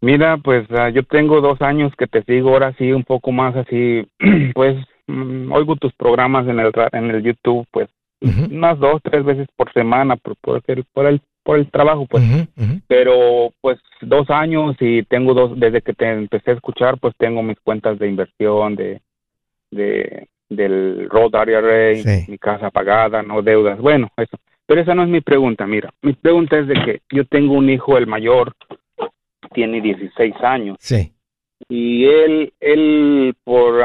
[0.00, 3.54] Mira, pues ah, yo tengo dos años que te sigo ahora sí un poco más
[3.54, 4.08] así,
[4.54, 7.88] pues mm, oigo tus programas en el en el YouTube, pues
[8.22, 12.22] unas dos, tres veces por semana por, por, el, por el por el trabajo, pues.
[12.86, 17.42] Pero pues dos años y tengo dos, desde que te empecé a escuchar, pues tengo
[17.42, 19.00] mis cuentas de inversión, de,
[19.70, 21.62] de del Road Area
[22.26, 24.36] mi casa pagada, no deudas, bueno, eso.
[24.66, 27.70] Pero esa no es mi pregunta, mira, mi pregunta es de que yo tengo un
[27.70, 28.54] hijo, el mayor,
[29.52, 30.76] tiene 16 años.
[30.80, 31.12] Sí.
[31.68, 33.82] Y él, él por,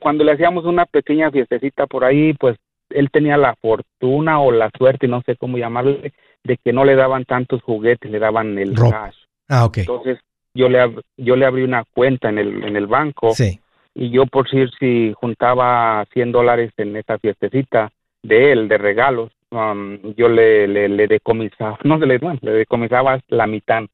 [0.00, 2.56] cuando le hacíamos una pequeña fiestecita por ahí, pues
[2.90, 6.12] él tenía la fortuna o la suerte, no sé cómo llamarle,
[6.44, 9.16] de que no le daban tantos juguetes, le daban el cash.
[9.48, 9.78] Ah, ok.
[9.78, 10.18] Entonces
[10.54, 10.78] yo le,
[11.16, 13.34] yo le abrí una cuenta en el, en el banco.
[13.34, 13.60] Sí.
[13.98, 17.90] Y yo por decir si juntaba 100 dólares en esa fiestecita
[18.22, 22.50] de él, de regalos, um, yo le, le, le decomisaba, no se le, bueno, le
[22.52, 23.84] decomisaba la mitad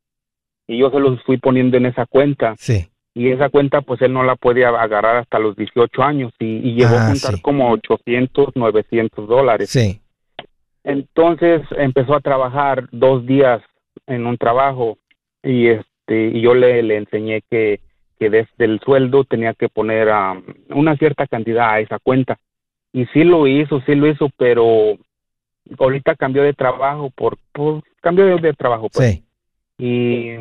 [0.66, 2.54] y yo se los fui poniendo en esa cuenta.
[2.58, 2.88] Sí.
[3.14, 6.74] Y esa cuenta, pues él no la podía agarrar hasta los 18 años y, y
[6.74, 7.42] llegó a Ah, juntar sí.
[7.42, 9.70] como 800, 900 dólares.
[9.70, 10.00] Sí.
[10.84, 13.62] Entonces empezó a trabajar dos días
[14.06, 14.98] en un trabajo
[15.42, 15.86] y este
[16.32, 17.80] y yo le, le enseñé que,
[18.22, 22.38] que desde el sueldo tenía que poner um, una cierta cantidad a esa cuenta.
[22.92, 24.96] Y sí lo hizo, sí lo hizo, pero
[25.76, 29.24] ahorita cambió de trabajo por, por cambió de, de trabajo pues Sí.
[29.76, 30.36] y,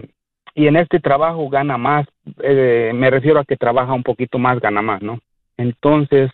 [0.54, 2.06] y en este trabajo gana más,
[2.44, 5.20] eh, me refiero a que trabaja un poquito más, gana más, ¿no?
[5.58, 6.30] Entonces,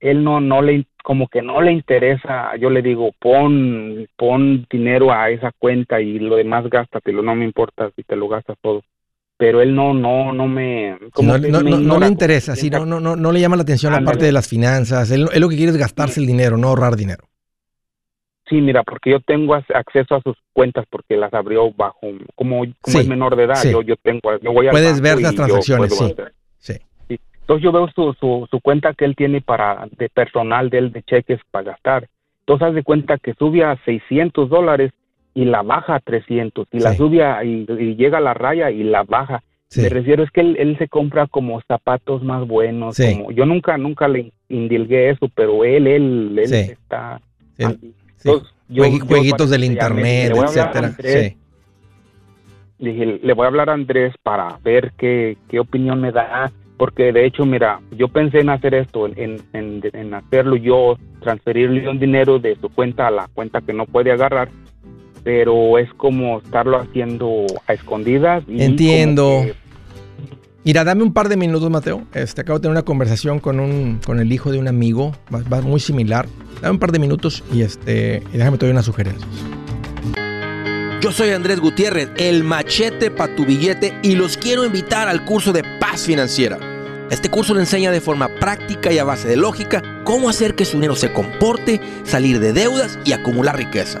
[0.00, 5.10] él no, no le, como que no le interesa, yo le digo, pon, pon dinero
[5.10, 8.82] a esa cuenta y lo demás gástatelo, no me importa si te lo gastas todo.
[9.38, 13.00] Pero él no, no, no me, No, no- me no- le interesa, sí, no, no,
[13.00, 15.10] no, no le llama la atención la parte de las finanzas.
[15.10, 17.24] Él, él lo que quiere es gastarse el dinero, no ahorrar dinero.
[18.48, 21.98] Sí, mira, porque yo tengo ac- acceso a sus cuentas porque las abrió bajo,
[22.34, 25.34] como, como Sí, es menor de edad, yo, yo tengo, yo voy Puedes ver las
[25.34, 25.92] transacciones.
[26.58, 26.74] Sí.
[27.08, 27.18] Sí.
[27.40, 30.92] Entonces yo veo su, su, su cuenta que él tiene para de personal de él
[30.92, 32.08] de cheques para gastar.
[32.40, 34.92] Entonces haz de cuenta que sube a 600 dólares
[35.36, 38.70] y la baja a 300 y la sube a- y, y llega a la raya
[38.72, 39.42] y la baja.
[39.68, 39.82] Sí.
[39.82, 42.96] Me refiero es que él, él se compra como zapatos más buenos.
[42.96, 43.12] Sí.
[43.18, 47.20] Como, yo nunca nunca le indilgué eso, pero él él, él está
[47.58, 47.92] así.
[48.24, 50.86] Entonces, yo- Juegui- yo jueguitos del le internet, le a etcétera.
[50.88, 51.36] Andrés, Sí.
[52.78, 57.12] dije, le voy a hablar a Andrés para ver qué, qué opinión me da, porque
[57.12, 61.98] de hecho, mira, yo pensé en hacer esto, en, en, en hacerlo yo, transferirle un
[61.98, 64.48] dinero de su cuenta a la cuenta que no puede agarrar,
[65.26, 68.44] pero es como estarlo haciendo a escondidas.
[68.46, 69.44] y Entiendo.
[70.62, 72.04] Mira, dame un par de minutos, Mateo.
[72.14, 75.42] Este, acabo de tener una conversación con, un, con el hijo de un amigo, va,
[75.52, 76.28] va muy similar.
[76.62, 79.28] Dame un par de minutos y, este, y déjame te doy unas sugerencias.
[81.00, 85.52] Yo soy Andrés Gutiérrez, el machete para tu billete y los quiero invitar al curso
[85.52, 86.56] de paz financiera.
[87.10, 90.64] Este curso le enseña de forma práctica y a base de lógica cómo hacer que
[90.64, 94.00] su dinero se comporte, salir de deudas y acumular riqueza.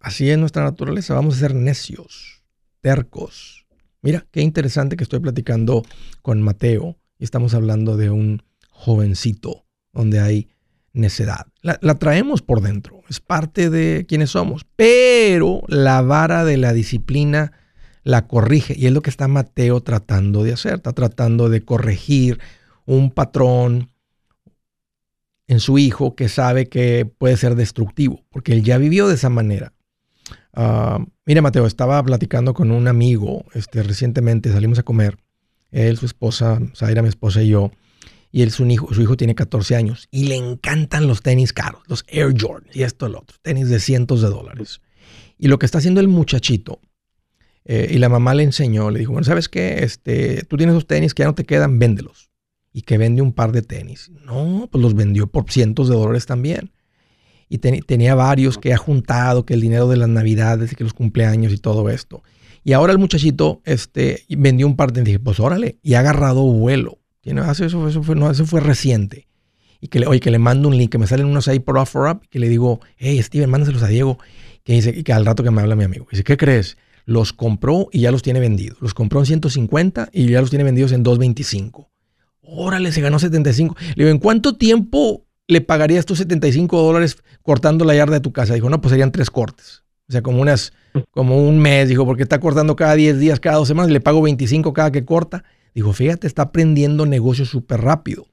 [0.00, 2.44] así es nuestra naturaleza, vamos a ser necios,
[2.80, 3.66] tercos.
[4.02, 5.82] Mira, qué interesante que estoy platicando
[6.22, 10.50] con Mateo y estamos hablando de un jovencito donde hay
[10.96, 11.46] necedad.
[11.62, 17.52] La, traemos por dentro, es parte de quienes somos, pero la vara de la disciplina
[18.02, 22.38] la corrige y es lo que está Mateo tratando de hacer, está tratando de corregir
[22.84, 23.90] un patrón
[25.48, 29.28] en su hijo que sabe que puede ser destructivo, porque él ya vivió de esa
[29.28, 29.72] manera.
[30.56, 35.18] Uh, mira, Mateo, estaba platicando con un amigo este, recientemente, salimos a comer,
[35.70, 37.72] él, su esposa, Zaira, mi esposa y yo,
[38.36, 41.80] y él, su hijo, su hijo tiene 14 años y le encantan los tenis caros,
[41.86, 44.82] los Air Jordan y esto, lo otro, tenis de cientos de dólares.
[45.38, 46.82] Y lo que está haciendo el muchachito,
[47.64, 49.82] eh, y la mamá le enseñó, le dijo, bueno, ¿sabes qué?
[49.82, 52.28] Este, tú tienes esos tenis que ya no te quedan, véndelos.
[52.74, 54.10] Y que vende un par de tenis.
[54.10, 56.72] No, pues los vendió por cientos de dólares también.
[57.48, 60.84] Y ten, tenía varios que ha juntado, que el dinero de las navidades y que
[60.84, 62.22] los cumpleaños y todo esto.
[62.64, 66.42] Y ahora el muchachito este, vendió un par de, dije, pues órale, y ha agarrado
[66.42, 66.98] vuelo.
[67.26, 69.26] Tiene, eso, eso, fue, no, eso fue reciente.
[69.80, 71.76] Y que le, oye, que le mando un link, que me salen unos ahí por
[71.76, 74.20] offer up, que le digo, hey, Steven, mándaselos a Diego.
[74.62, 76.78] Que dice, que al rato que me habla mi amigo, dice, ¿qué crees?
[77.04, 78.80] Los compró y ya los tiene vendidos.
[78.80, 81.90] Los compró en 150 y ya los tiene vendidos en 225.
[82.42, 83.74] Órale, se ganó 75.
[83.96, 88.30] Le digo, ¿en cuánto tiempo le pagarías tus 75 dólares cortando la yarda de tu
[88.30, 88.54] casa?
[88.54, 89.82] Dijo, no, pues serían tres cortes.
[90.08, 90.72] O sea, como unas,
[91.10, 94.00] como un mes, dijo, porque está cortando cada 10 días, cada dos semanas, y le
[94.00, 95.42] pago 25 cada que corta.
[95.76, 98.26] Dijo, fíjate, está aprendiendo negocio súper rápido.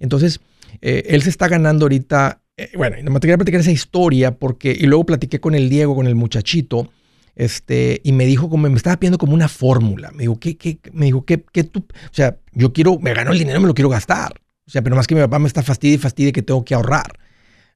[0.00, 0.40] Entonces,
[0.82, 4.76] eh, él se está ganando ahorita, eh, bueno, no me quería platicar esa historia porque,
[4.78, 6.90] y luego platiqué con el Diego, con el muchachito,
[7.36, 10.10] este, y me dijo como, me estaba pidiendo como una fórmula.
[10.10, 11.86] Me dijo, ¿qué, qué, me dijo, ¿qué, qué tú?
[11.88, 14.34] O sea, yo quiero, me gano el dinero, me lo quiero gastar.
[14.66, 16.74] O sea, pero más que mi papá me está fastidio y fastidio que tengo que
[16.74, 17.18] ahorrar.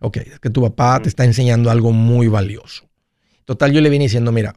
[0.00, 2.84] Ok, es que tu papá te está enseñando algo muy valioso.
[3.46, 4.54] Total, yo le vine diciendo, mira,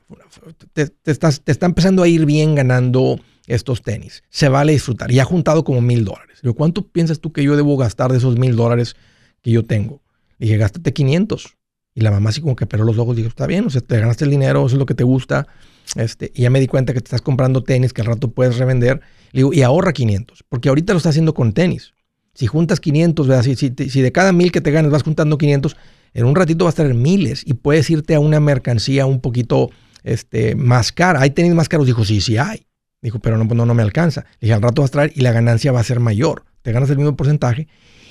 [0.73, 3.17] te, estás, te está empezando a ir bien ganando
[3.53, 4.23] estos tenis.
[4.29, 5.11] Se vale disfrutar.
[5.11, 6.39] Y ha juntado como mil dólares.
[6.41, 8.95] Digo, ¿cuánto piensas tú que yo debo gastar de esos mil dólares
[9.41, 10.01] que yo tengo?
[10.39, 11.57] Dije, gástate 500.
[11.93, 13.99] Y la mamá así como que peró los ojos, dijo, está bien, o sea, te
[13.99, 15.47] ganaste el dinero, eso es lo que te gusta.
[15.95, 18.57] Este, y ya me di cuenta que te estás comprando tenis que al rato puedes
[18.57, 19.01] revender.
[19.31, 21.93] Le digo, y ahorra 500, porque ahorita lo está haciendo con tenis.
[22.33, 23.43] Si juntas 500, ¿verdad?
[23.43, 25.75] Si, si, de cada mil que te ganas vas juntando 500,
[26.13, 29.69] en un ratito vas a tener miles y puedes irte a una mercancía un poquito
[30.03, 31.21] este, más cara.
[31.21, 31.87] ¿Hay tenis más caros?
[31.87, 32.65] Dijo, sí, sí hay.
[33.01, 34.21] Dijo, pero no, no, no me alcanza.
[34.39, 36.45] Le dije, al rato vas a traer y la ganancia va a ser mayor.
[36.61, 37.67] Te ganas el mismo porcentaje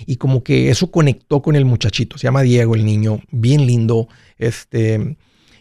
[0.07, 2.18] y como que eso conectó con el muchachito.
[2.18, 4.09] Se llama Diego, el niño, bien lindo.
[4.38, 5.16] Este,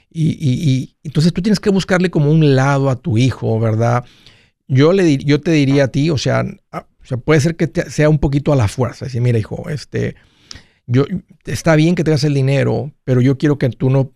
[0.10, 4.06] y, y, entonces tú tienes que buscarle como un lado a tu hijo, ¿verdad?
[4.68, 8.10] Yo, le, yo te diría a ti, o sea, o sea puede ser que sea
[8.10, 9.06] un poquito a la fuerza.
[9.06, 10.16] Decir, mira, hijo, este,
[10.88, 11.06] yo,
[11.46, 14.14] está bien que te hagas el dinero, pero yo quiero que tú no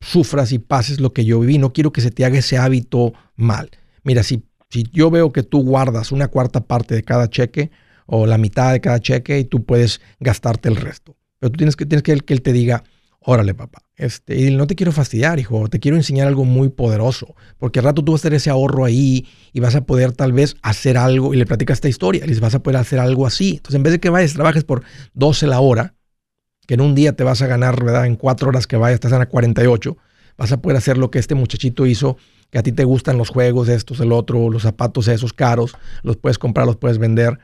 [0.00, 1.58] sufras y pases lo que yo viví.
[1.58, 3.70] No quiero que se te haga ese hábito mal.
[4.04, 7.70] Mira, si, si yo veo que tú guardas una cuarta parte de cada cheque,
[8.10, 11.16] o la mitad de cada cheque y tú puedes gastarte el resto.
[11.38, 12.82] Pero tú tienes que, tienes que, que él te diga,
[13.20, 17.34] órale papá, este, y no te quiero fastidiar, hijo, te quiero enseñar algo muy poderoso,
[17.58, 20.32] porque al rato tú vas a tener ese ahorro ahí y vas a poder tal
[20.32, 23.26] vez hacer algo, y le platicas esta historia, y les vas a poder hacer algo
[23.26, 23.56] así.
[23.56, 24.82] Entonces, en vez de que vayas, trabajes por
[25.12, 25.94] 12 la hora,
[26.66, 28.06] que en un día te vas a ganar, ¿verdad?
[28.06, 29.96] En cuatro horas que vayas, estás a 48,
[30.38, 32.16] vas a poder hacer lo que este muchachito hizo,
[32.50, 36.16] que a ti te gustan los juegos, estos, el otro, los zapatos esos caros, los
[36.16, 37.38] puedes comprar, los puedes vender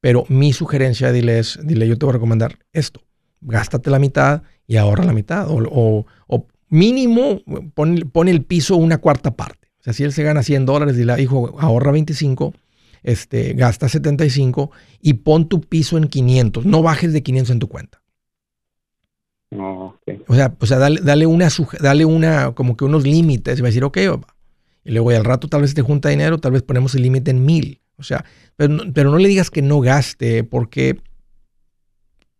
[0.00, 3.02] pero mi sugerencia, dile es, dile, yo te voy a recomendar esto.
[3.42, 5.46] Gástate la mitad y ahorra la mitad.
[5.48, 6.06] O,
[6.68, 7.40] mínimo,
[7.74, 9.68] pon, el piso una cuarta parte.
[9.80, 12.54] O sea, si él se gana 100 dólares, dile, hijo, ahorra 25,
[13.02, 16.64] este, gasta 75 y pon tu piso en 500.
[16.66, 18.02] No bajes de 500 en tu cuenta.
[20.28, 21.48] O sea, o sea dale, dale, una,
[21.80, 23.58] dale una, como que unos límites.
[23.58, 23.98] Y va a decir, ok,
[24.84, 27.44] Y luego al rato tal vez te junta dinero, tal vez ponemos el límite en
[27.44, 27.80] mil.
[27.96, 28.24] O sea,
[28.56, 28.68] pero
[29.10, 31.00] no, le digas que no gaste porque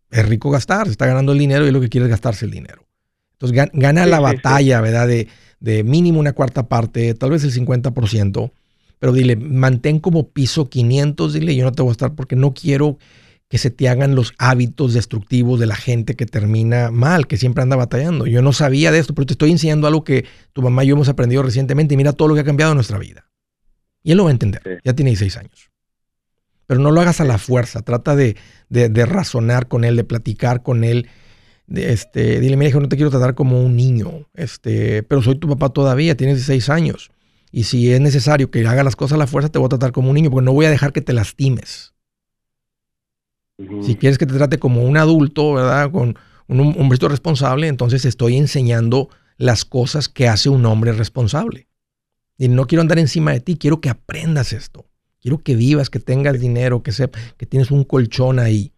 [0.09, 2.51] es rico gastar, se está ganando el dinero y lo que quiere es gastarse el
[2.51, 2.87] dinero.
[3.33, 5.07] Entonces gana la batalla, ¿verdad?
[5.07, 5.27] De,
[5.59, 8.51] de, mínimo una cuarta parte, tal vez el 50%,
[8.99, 12.53] pero dile, mantén como piso 500, dile, yo no te voy a estar porque no
[12.53, 12.97] quiero
[13.51, 17.61] que se te hagan los hábitos destructivos de la gente que termina mal, que siempre
[17.61, 18.25] anda batallando.
[18.25, 20.23] Yo no sabía de esto, pero te estoy enseñando algo que
[20.53, 22.77] tu mamá y yo hemos aprendido recientemente y mira todo lo que ha cambiado en
[22.77, 23.29] nuestra vida.
[24.03, 24.79] Y él lo va a entender.
[24.85, 25.69] Ya tiene 16 años.
[26.65, 27.81] Pero no lo hagas a la fuerza.
[27.81, 28.37] Trata de,
[29.05, 31.09] razonar con él, de platicar con él.
[31.67, 34.29] De este, dile, mira, hijo, no te quiero tratar como un niño.
[34.33, 37.11] Este, pero soy tu papá todavía, tienes 16 años.
[37.51, 39.91] Y si es necesario que haga las cosas a la fuerza, te voy a tratar
[39.91, 41.91] como un niño, porque no voy a dejar que te lastimes.
[43.81, 45.91] Si quieres que te trate como un adulto, ¿verdad?
[45.91, 51.67] Con un hombre responsable, entonces estoy enseñando las cosas que hace un hombre responsable.
[52.37, 54.85] Y no quiero andar encima de ti, quiero que aprendas esto.
[55.21, 58.73] Quiero que vivas, que tengas dinero, que, sepa, que tienes un colchón ahí,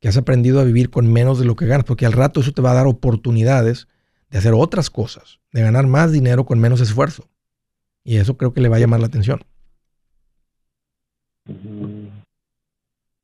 [0.00, 2.52] que has aprendido a vivir con menos de lo que ganas, porque al rato eso
[2.52, 3.88] te va a dar oportunidades
[4.30, 7.28] de hacer otras cosas, de ganar más dinero con menos esfuerzo.
[8.04, 9.40] Y eso creo que le va a llamar la atención.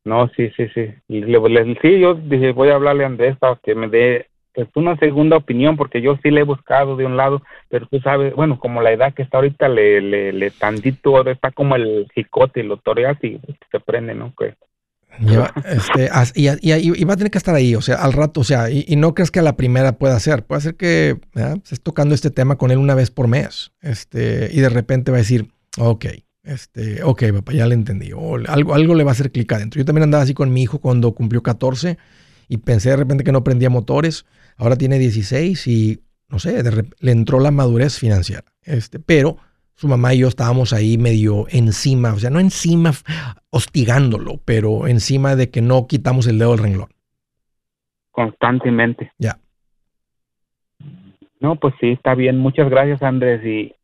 [0.04, 0.90] No, sí, sí, sí.
[1.08, 1.38] Y le,
[1.80, 5.36] sí, yo dije, voy a hablarle a Andrés para que me dé pues una segunda
[5.36, 8.82] opinión, porque yo sí le he buscado de un lado, pero tú sabes, bueno, como
[8.82, 13.16] la edad que está ahorita, le, le, le tantito, está como el jicote, lo toreas
[13.24, 13.40] y
[13.72, 14.32] se prende, ¿no?
[14.38, 14.54] Que,
[15.64, 16.48] este, y,
[17.00, 19.14] y, va a tener que estar ahí, o sea, al rato, o sea, y, no
[19.14, 22.70] crees que a la primera pueda ser, puede ser que estés tocando este tema con
[22.70, 26.06] él una vez por mes, este, y de repente va a decir, ok,
[26.44, 29.78] este, ok, papá, ya le entendí, o algo, algo le va a hacer clic adentro.
[29.78, 31.98] Yo también andaba así con mi hijo cuando cumplió 14
[32.48, 34.26] y pensé de repente que no prendía motores
[34.56, 36.62] Ahora tiene 16 y, no sé,
[37.00, 38.44] le entró la madurez financiera.
[38.62, 39.36] Este, pero
[39.74, 42.92] su mamá y yo estábamos ahí medio encima, o sea, no encima
[43.50, 46.88] hostigándolo, pero encima de que no quitamos el dedo del renglón.
[48.12, 49.10] Constantemente.
[49.18, 49.38] Ya.
[51.40, 52.38] No, pues sí, está bien.
[52.38, 53.74] Muchas gracias, Andrés, y,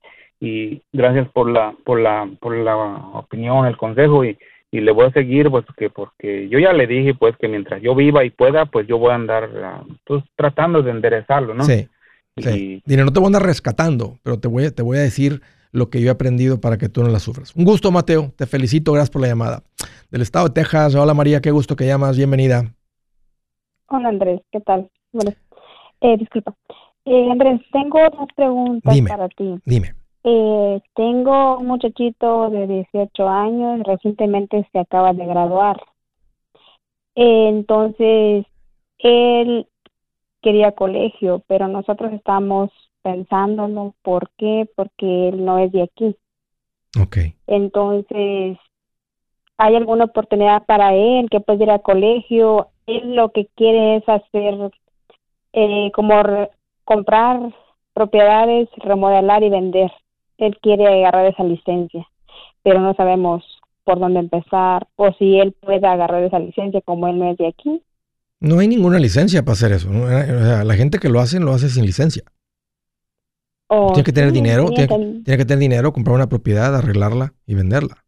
[0.40, 4.38] y gracias por la, por la, por la opinión, el consejo y
[4.72, 7.82] y le voy a seguir pues que porque yo ya le dije pues que mientras
[7.82, 11.64] yo viva y pueda pues yo voy a andar ah, pues tratando de enderezarlo no
[11.64, 11.88] sí,
[12.36, 12.82] sí.
[12.86, 15.40] Dile, no te voy a andar rescatando pero te voy a, te voy a decir
[15.72, 17.54] lo que yo he aprendido para que tú no la sufras.
[17.54, 18.32] Un gusto Mateo.
[18.36, 18.90] Te felicito.
[18.90, 19.62] Gracias por la llamada.
[20.10, 20.96] Del estado de Texas.
[20.96, 21.40] Hola María.
[21.40, 22.16] Qué gusto que llamas.
[22.16, 22.74] Bienvenida.
[23.86, 24.40] Hola Andrés.
[24.50, 25.32] Qué tal bueno
[26.00, 26.56] eh, disculpa.
[27.04, 29.60] Eh, Andrés tengo dos preguntas para ti.
[29.64, 35.80] Dime eh, tengo un muchachito de 18 años, recientemente se acaba de graduar.
[37.14, 38.46] entonces,
[38.98, 39.66] él
[40.42, 42.70] quería colegio, pero nosotros estamos
[43.02, 43.94] pensándolo.
[44.02, 44.68] ¿Por qué?
[44.76, 46.16] Porque él no es de aquí.
[47.00, 47.16] Ok.
[47.46, 48.58] Entonces,
[49.56, 52.68] ¿hay alguna oportunidad para él que pueda ir a colegio?
[52.86, 54.70] Él lo que quiere es hacer
[55.52, 56.14] eh, como
[56.84, 57.54] comprar
[57.94, 59.90] propiedades, remodelar y vender
[60.46, 62.06] él quiere agarrar esa licencia,
[62.62, 63.44] pero no sabemos
[63.84, 67.48] por dónde empezar o si él puede agarrar esa licencia como él no es de
[67.48, 67.82] aquí.
[68.40, 69.90] No hay ninguna licencia para hacer eso.
[69.92, 72.24] la gente que lo hace, lo hace sin licencia.
[73.68, 74.88] Oh, tiene que tener dinero, tiene,
[75.24, 78.04] que tener dinero, comprar una propiedad, arreglarla y venderla.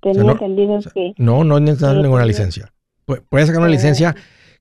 [0.00, 1.12] Tenía no, entendido que...
[1.18, 2.72] No, no necesitas ninguna licencia.
[3.04, 4.14] Puedes sacar una licencia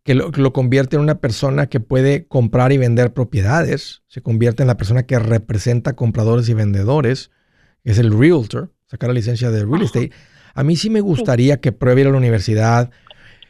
[0.03, 4.67] que lo, convierte en una persona que puede comprar y vender propiedades, se convierte en
[4.67, 7.31] la persona que representa compradores y vendedores,
[7.85, 10.11] es el realtor, sacar la licencia de real estate.
[10.53, 12.91] A mí sí me gustaría que pruebe ir a la universidad.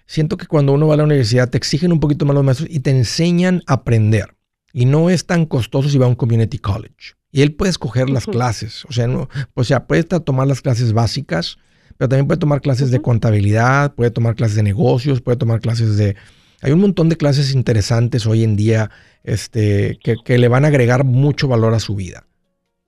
[0.05, 2.69] Siento que cuando uno va a la universidad te exigen un poquito más los maestros
[2.71, 4.35] y te enseñan a aprender.
[4.73, 7.15] Y no es tan costoso si va a un community college.
[7.31, 8.85] Y él puede escoger las clases.
[8.85, 11.57] O sea, no, o sea, puede tomar las clases básicas,
[11.97, 15.97] pero también puede tomar clases de contabilidad, puede tomar clases de negocios, puede tomar clases
[15.97, 16.15] de
[16.63, 18.89] hay un montón de clases interesantes hoy en día
[19.25, 22.25] este, que, le van a agregar mucho valor a su vida.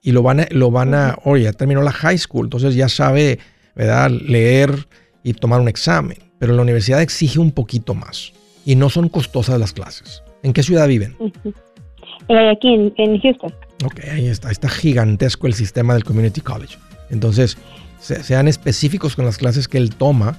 [0.02, 2.88] Y lo van a, lo van a, oye, ya terminó la high school, entonces ya
[2.88, 3.38] sabe,
[3.76, 4.12] ¿verdad?
[4.12, 4.88] Leer
[5.24, 6.18] y tomar un examen.
[6.40, 8.32] Pero la universidad exige un poquito más.
[8.64, 10.24] Y no son costosas las clases.
[10.42, 11.18] ¿En qué ciudad viven?
[12.30, 13.54] Eh, aquí en, Houston.
[13.84, 14.52] Ok, ahí está.
[14.52, 16.78] Está gigantesco el sistema del Community College.
[17.10, 17.58] Entonces,
[18.00, 20.38] sean específicos con las clases que él toma.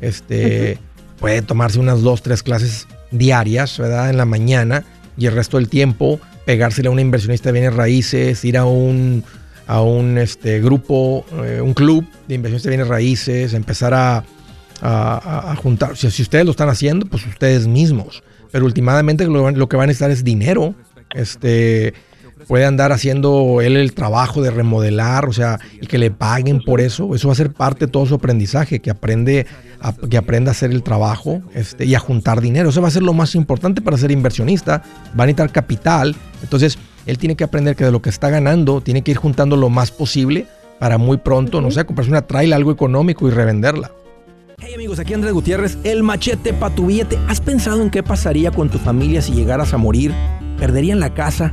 [0.00, 0.78] Este,
[1.20, 4.10] puede tomarse unas dos, tres clases diarias, ¿verdad?
[4.10, 4.84] En la mañana
[5.16, 9.24] y el resto del tiempo pegársele a una inversionista de bienes raíces, ir a un,
[9.66, 14.24] a un este, grupo, eh, un club de inversionistas de bienes raíces, empezar a,
[14.80, 15.96] a, juntar.
[15.96, 18.22] Si, si, ustedes lo están haciendo, pues ustedes mismos.
[18.50, 20.74] Pero últimamente lo, lo, que van a necesitar es dinero.
[21.14, 21.94] Este,
[22.46, 26.80] puede andar haciendo él el trabajo de remodelar, o sea, y que le paguen por
[26.80, 27.14] eso.
[27.14, 29.46] Eso va a ser parte de todo su aprendizaje, que aprende
[29.80, 32.70] a, que aprenda a hacer el trabajo este, y a juntar dinero.
[32.70, 34.82] Eso va a ser lo más importante para ser inversionista.
[35.18, 36.16] Va a necesitar capital.
[36.42, 39.56] Entonces, él tiene que aprender que de lo que está ganando, tiene que ir juntando
[39.56, 40.46] lo más posible
[40.78, 43.90] para muy pronto, no sé, comprarse una trail, algo económico y revenderla.
[44.60, 47.16] Hey amigos, aquí Andrés Gutiérrez, el machete para tu billete.
[47.28, 50.12] ¿Has pensado en qué pasaría con tu familia si llegaras a morir?
[50.58, 51.52] ¿Perderían la casa?